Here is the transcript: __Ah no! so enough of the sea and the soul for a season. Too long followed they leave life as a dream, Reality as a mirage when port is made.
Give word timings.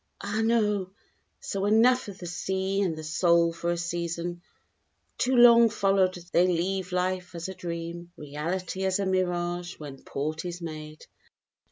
__Ah 0.27 0.43
no! 0.43 0.89
so 1.39 1.65
enough 1.67 2.07
of 2.07 2.17
the 2.17 2.25
sea 2.25 2.81
and 2.81 2.95
the 2.97 3.03
soul 3.03 3.53
for 3.53 3.69
a 3.69 3.77
season. 3.77 4.41
Too 5.19 5.35
long 5.35 5.69
followed 5.69 6.15
they 6.33 6.47
leave 6.47 6.91
life 6.91 7.35
as 7.35 7.47
a 7.49 7.53
dream, 7.53 8.11
Reality 8.17 8.83
as 8.85 8.97
a 8.97 9.05
mirage 9.05 9.77
when 9.77 10.01
port 10.01 10.43
is 10.43 10.59
made. 10.59 11.05